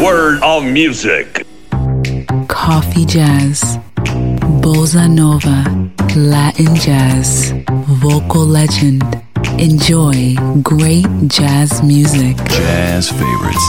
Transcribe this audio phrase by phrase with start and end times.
[0.00, 1.44] world of music.
[2.48, 3.76] Coffee jazz,
[4.60, 5.62] bossa nova,
[6.14, 7.52] Latin jazz,
[8.00, 9.02] vocal legend.
[9.58, 12.36] Enjoy great jazz music.
[12.48, 13.64] Jazz favorites.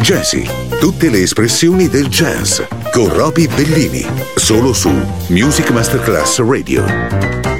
[0.00, 0.46] Jazzy,
[0.78, 2.60] tutte le espressioni del jazz
[2.92, 4.06] con Roby Bellini,
[4.36, 4.90] solo su
[5.28, 7.57] Music Masterclass Radio.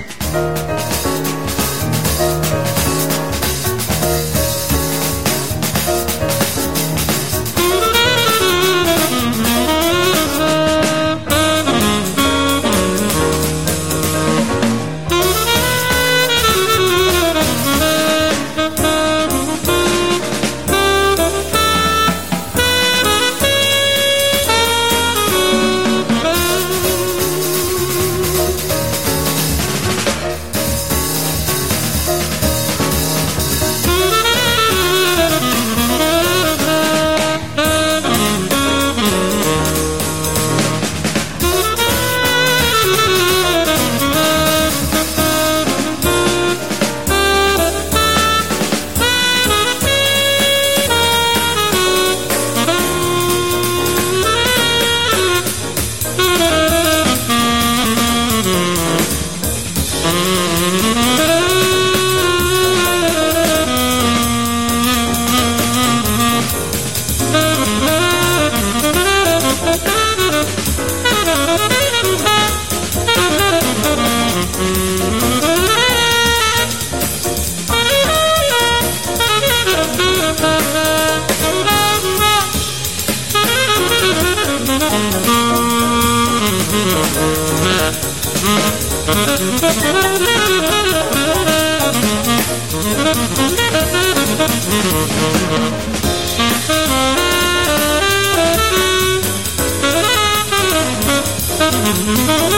[101.90, 102.57] Mm-hmm.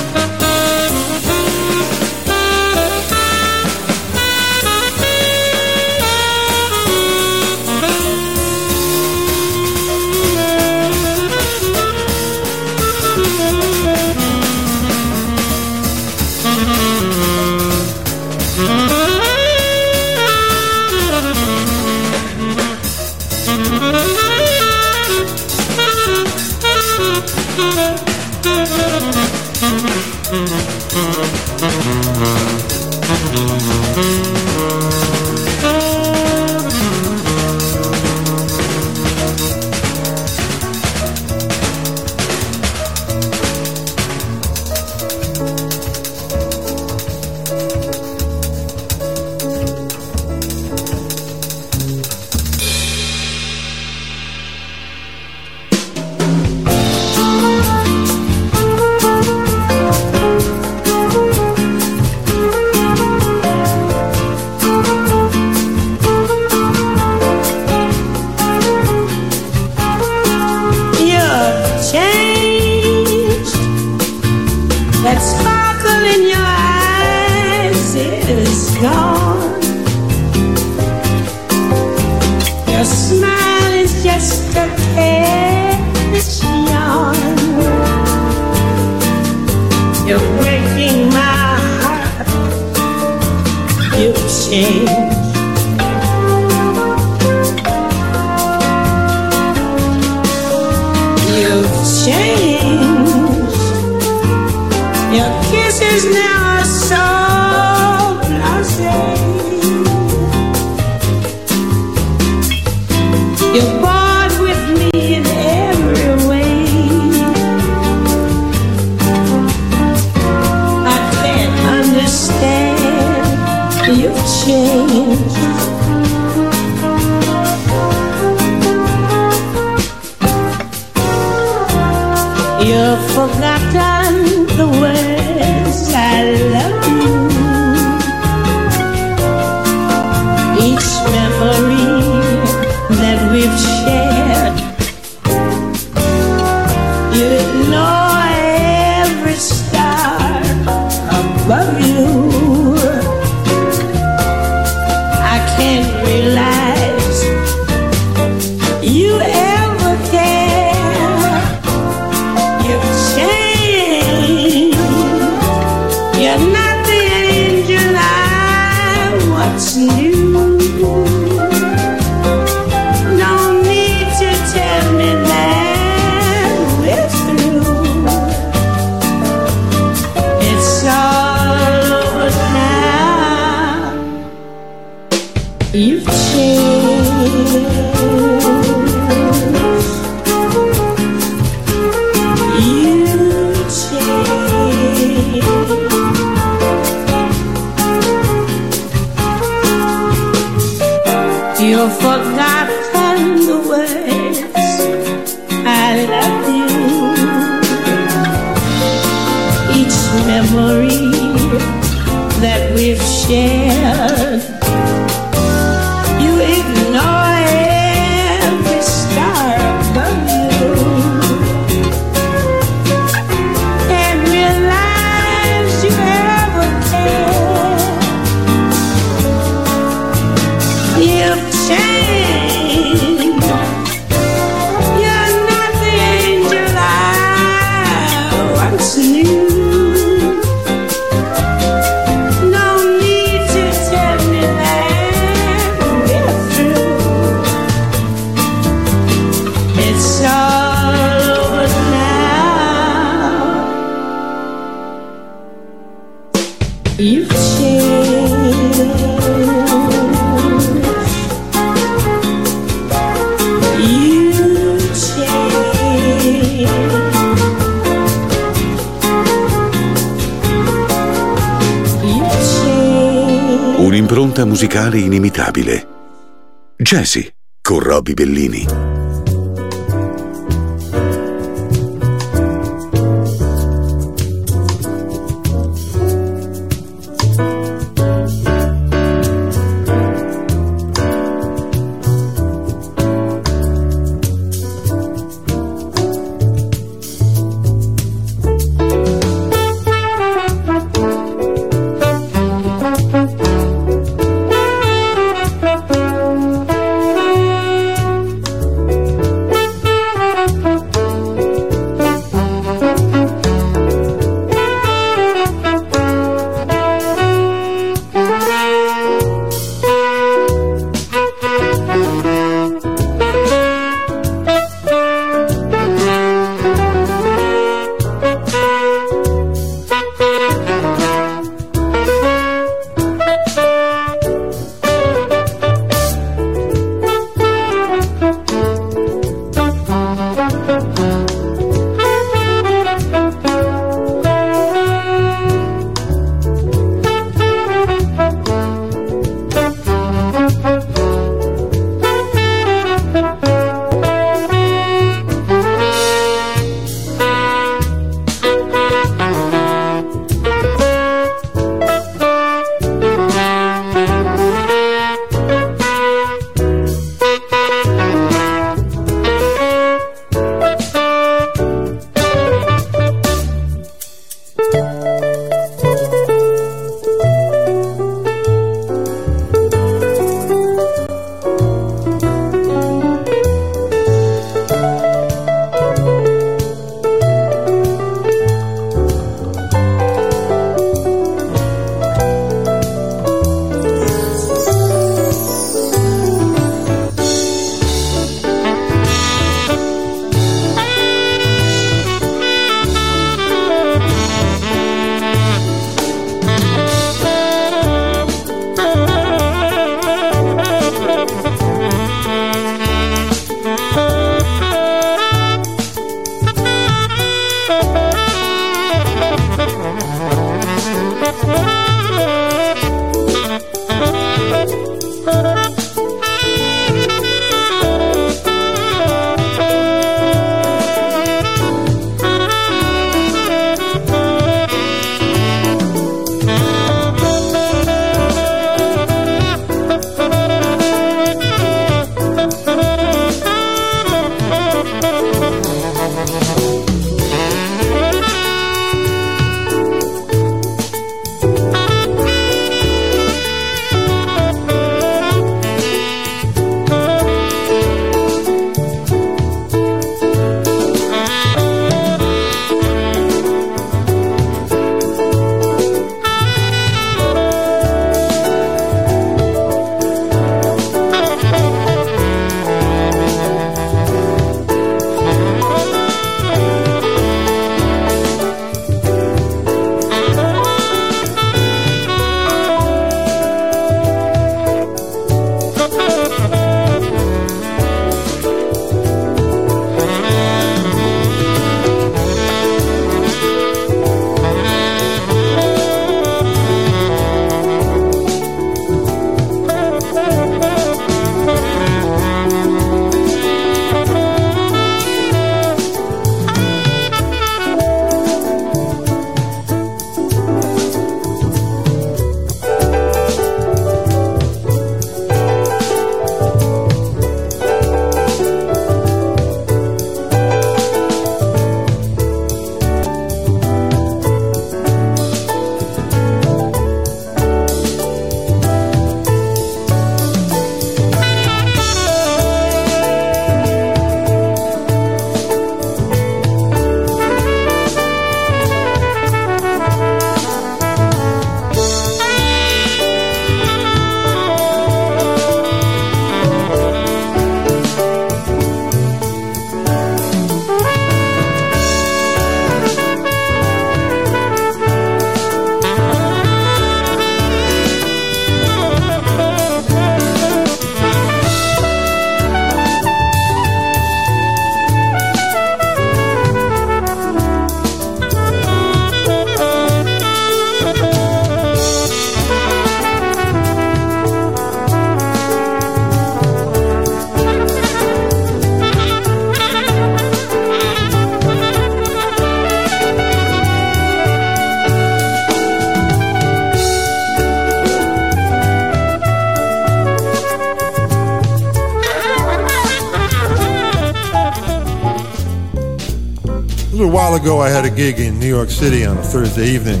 [597.42, 600.00] Ago, I had a gig in New York City on a Thursday evening.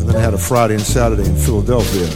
[0.00, 2.08] And then I had a Friday and Saturday in Philadelphia.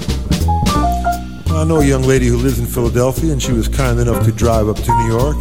[1.53, 4.33] I know a young lady who lives in Philadelphia, and she was kind enough to
[4.33, 5.37] drive up to New York,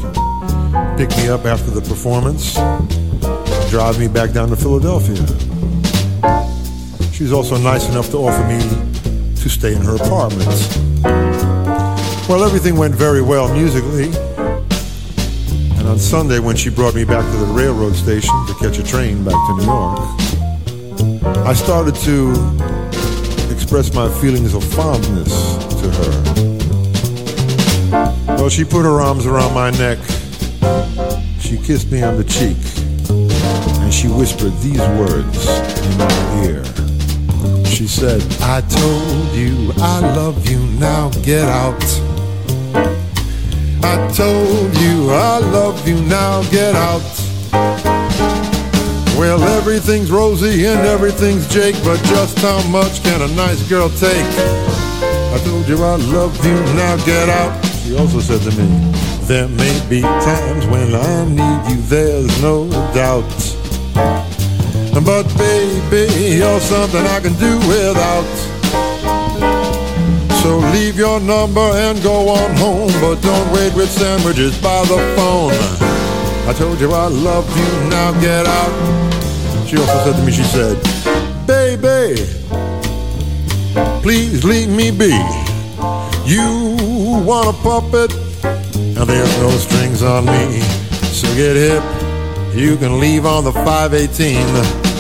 [0.98, 2.56] pick me up after the performance,
[3.72, 5.16] drive me back down to Philadelphia.
[7.14, 8.60] She was also nice enough to offer me
[9.36, 10.50] to stay in her apartment.
[12.28, 14.12] Well, everything went very well musically.
[15.82, 18.84] And on Sunday, when she brought me back to the railroad station to catch a
[18.84, 20.00] train back to New York,
[21.44, 22.34] I started to
[23.52, 26.12] express my feelings of fondness to her.
[28.36, 29.98] Well, she put her arms around my neck,
[31.40, 32.60] she kissed me on the cheek,
[33.82, 35.48] and she whispered these words
[35.82, 36.64] in my ear.
[37.66, 42.11] She said, I told you I love you, now get out.
[43.84, 47.02] I told you I love you, now get out.
[49.18, 54.26] Well, everything's rosy and everything's Jake, but just how much can a nice girl take?
[55.34, 57.64] I told you I love you, now get out.
[57.84, 58.68] She also said to me,
[59.28, 63.24] There may be times when I need you, there's no doubt.
[65.06, 68.51] But baby, you're something I can do without.
[70.42, 74.98] So leave your number and go on home, but don't wait with sandwiches by the
[75.16, 75.54] phone.
[76.50, 79.68] I told you I love you, now get out.
[79.68, 80.82] She also said to me, she said,
[81.46, 82.16] Baby,
[84.02, 85.14] please leave me be.
[86.26, 86.76] You
[87.24, 88.12] want a puppet,
[88.44, 90.60] and there's no strings on me.
[91.14, 91.84] So get hip,
[92.56, 94.91] you can leave on the 518.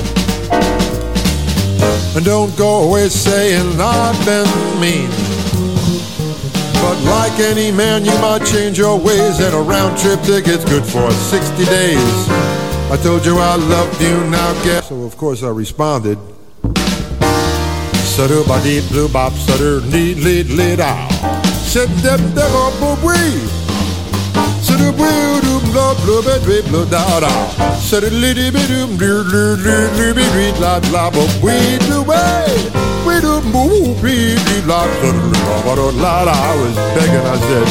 [2.16, 4.48] And don't go away saying I've been
[4.80, 5.10] mean.
[6.82, 10.84] But like any man, you might change your ways, and a round trip ticket's good
[10.84, 12.30] for 60 days.
[12.92, 14.84] I told you I loved you, now get.
[14.84, 16.18] So, of course, I responded
[18.12, 21.10] sutter ba dee blue bop sutter need lead lead out.
[21.64, 23.61] Sit them them up wee.
[24.72, 27.28] Sutter blue doom blah blue bed we blue da da.
[27.92, 32.48] Liddy be doom doo doo doo doo be dee la la bo wee do way.
[33.06, 36.32] We do boo bee dee la sutter la la la la.
[36.32, 37.28] I was begging.
[37.28, 37.68] I said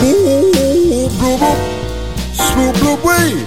[0.00, 1.54] boo blue boo
[2.34, 3.46] swoop blue wee.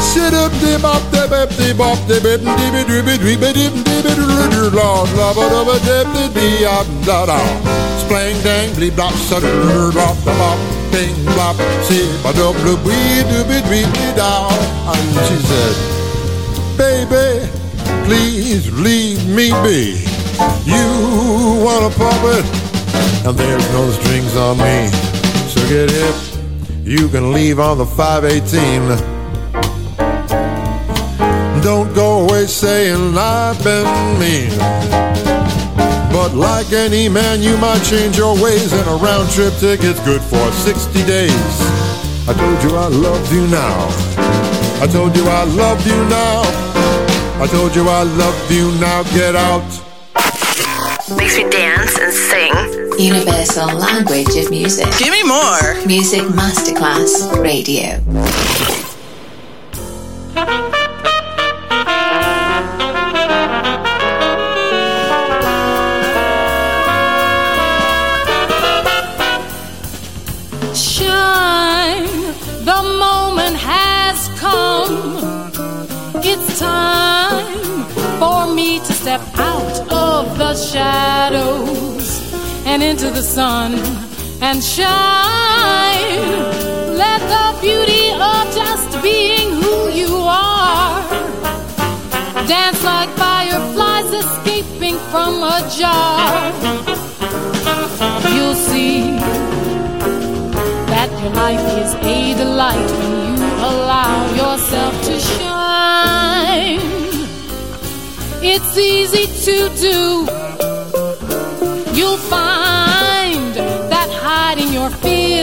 [0.00, 3.42] Sit up, dip up, dip up, dip up, dip it, dip it, dip it, dip
[3.44, 6.64] it, dip it, dip it, dip it, lord, love it, love it, dip it, be
[6.64, 7.38] up, da da.
[8.00, 9.52] Splang dang, bleep blop, sutter,
[9.92, 10.58] blop, da bop,
[10.96, 14.16] bing, blop, see, ba blub, wee, dub it, wee, wee.
[14.92, 15.74] And she said,
[16.80, 17.28] baby,
[18.06, 19.80] please leave me be.
[20.64, 20.86] You
[21.66, 22.44] want a puppet,
[23.26, 24.88] and there's no strings on me.
[25.52, 26.16] So get hip,
[26.82, 29.16] you can leave on the 518
[31.62, 35.25] don't go away saying I've been mean.
[36.26, 40.20] But like any man, you might change your ways, and a round trip ticket's good
[40.20, 41.30] for 60 days.
[42.26, 43.86] I told you I loved you now.
[44.82, 46.42] I told you I loved you now.
[47.40, 49.04] I told you I loved you now.
[49.14, 49.62] Get out.
[51.16, 52.98] Makes me dance and sing.
[52.98, 54.88] Universal language of music.
[54.98, 55.86] Give me more.
[55.86, 58.02] Music Masterclass Radio.
[80.56, 82.06] Shadows
[82.64, 83.74] and into the sun
[84.40, 86.20] and shine.
[86.96, 91.02] Let the beauty of just being who you are
[92.46, 96.52] dance like fireflies escaping from a jar.
[98.34, 99.02] You'll see
[100.92, 106.80] that your life is a delight when you allow yourself to shine.
[108.42, 110.35] It's easy to do.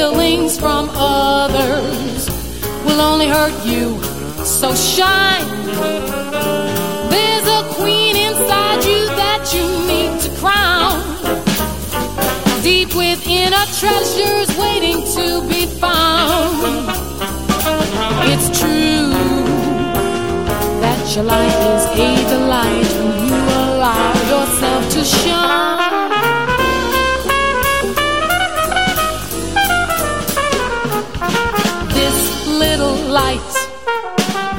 [0.04, 2.28] Feelings from others
[2.86, 3.86] will only hurt you.
[4.44, 5.48] So shine.
[7.14, 11.00] There's a queen inside you that you need to crown.
[12.64, 16.90] Deep within are treasures waiting to be found.
[18.32, 19.10] It's true
[20.84, 26.33] that your life is a delight when you allow yourself to shine.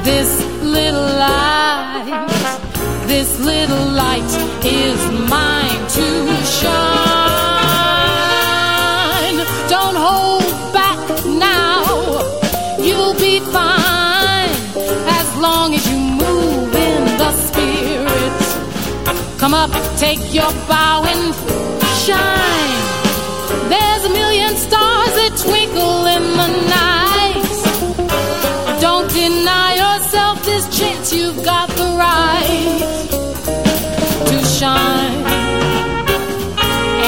[0.05, 2.27] This little light,
[3.07, 4.31] this little light
[4.63, 6.05] is mine to
[6.45, 7.05] shine.
[9.67, 11.81] Don't hold back now,
[12.79, 14.53] you'll be fine
[15.19, 18.41] as long as you move in the spirit.
[19.39, 21.33] Come up, take your bow and
[22.05, 22.81] shine.
[23.73, 26.84] There's a million stars that twinkle in the night.
[31.13, 32.79] You've got the right
[34.27, 35.23] to shine.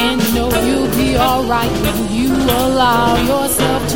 [0.04, 3.87] And you know you'll be alright when you allow yourself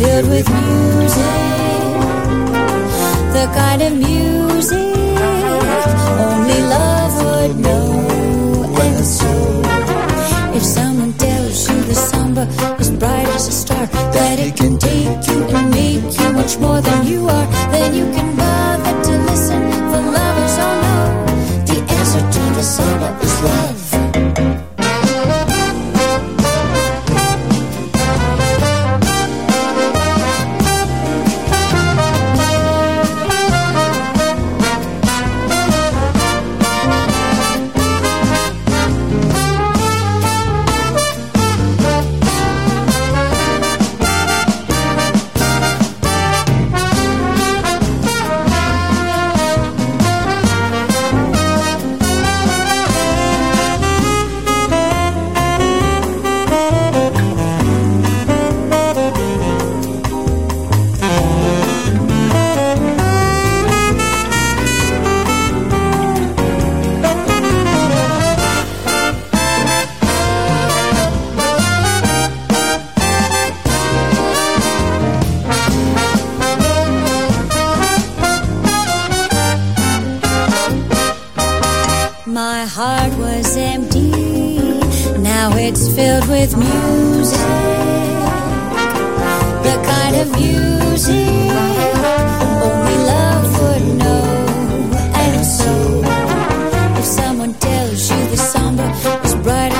[0.00, 1.94] filled with music,
[3.36, 4.96] the kind of music
[6.26, 7.90] only love would know
[8.86, 9.32] and so,
[10.56, 12.44] If someone tells you the samba
[12.78, 13.86] is bright as a star,
[14.16, 18.06] that it can take you and make you much more than you are, then you
[18.14, 18.29] can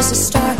[0.00, 0.59] as a star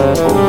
[0.00, 0.47] Oh.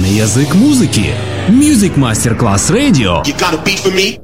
[0.00, 1.14] Универсальный язык музыки.
[1.50, 3.22] Music Masterclass Radio.
[3.26, 4.18] You got a beat for me?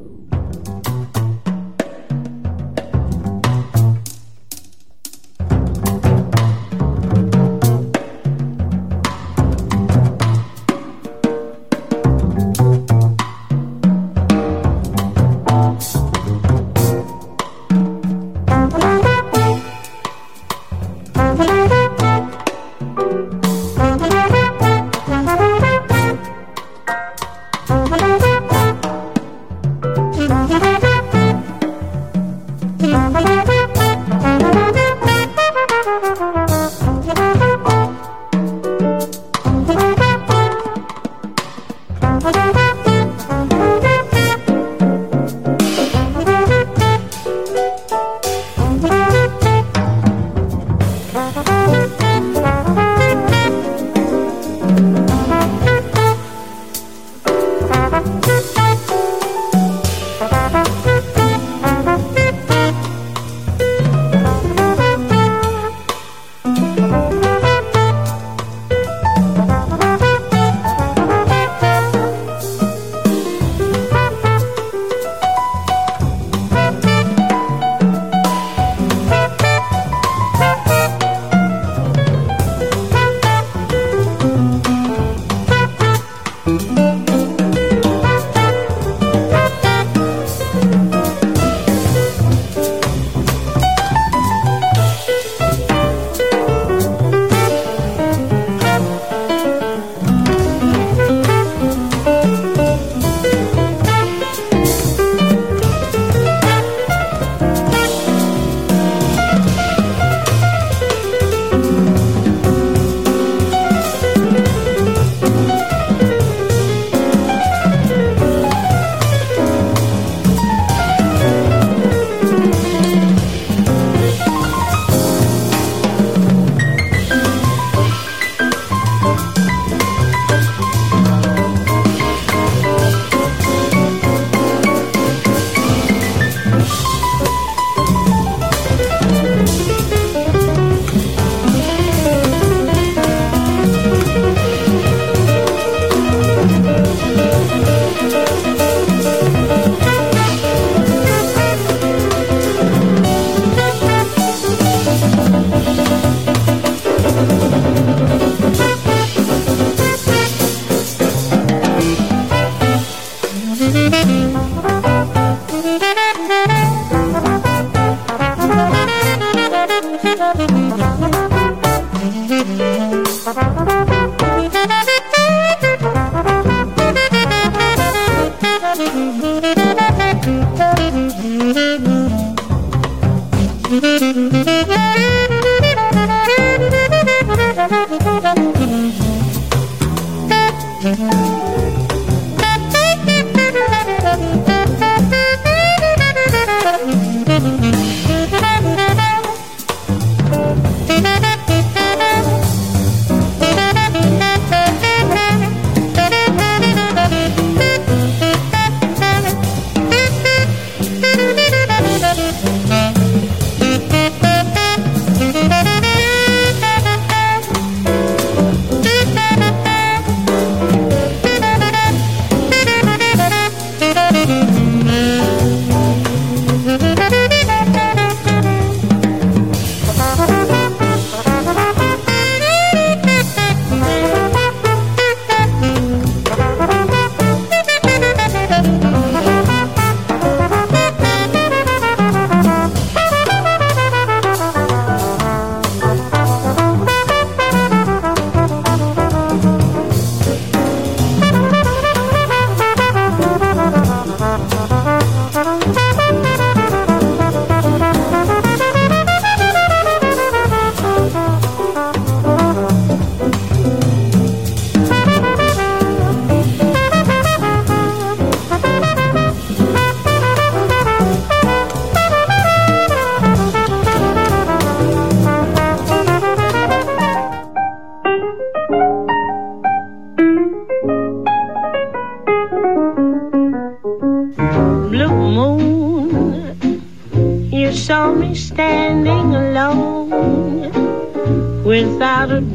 [163.59, 163.97] Mm-hmm.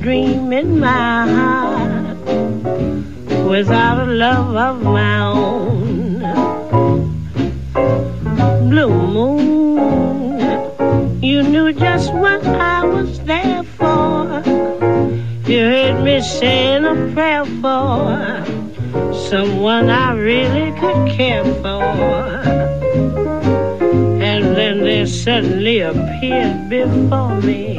[0.03, 2.19] Dream in my heart,
[3.49, 6.19] without a love of my own.
[8.69, 10.41] Blue moon,
[11.23, 14.43] you knew just what I was there for.
[15.49, 18.45] You heard me saying a prayer for
[19.31, 21.83] someone I really could care for
[24.31, 27.79] and then there suddenly appeared before me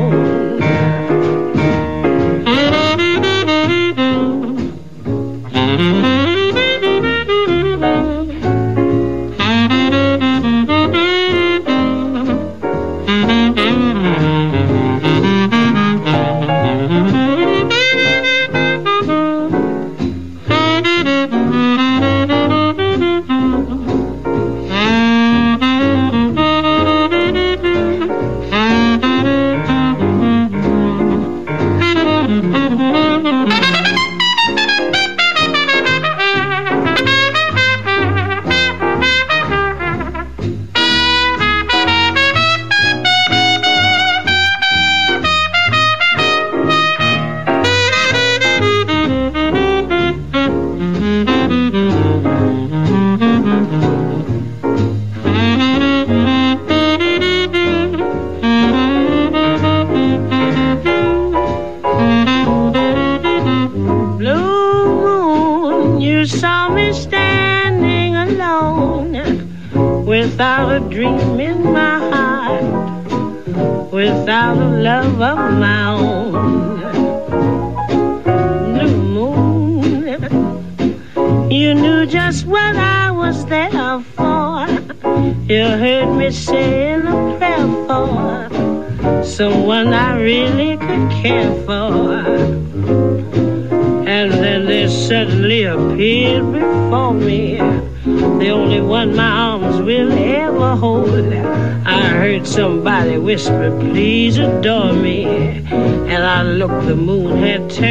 [103.17, 105.25] Whispered, please adore me.
[105.25, 107.90] And I looked, the moon had turned